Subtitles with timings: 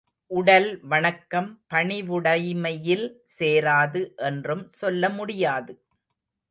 [0.31, 3.05] உடல் வணக்கம் பணிவுடைமையில்
[3.39, 5.75] சேராது என்றும் சொல்ல முடியாது.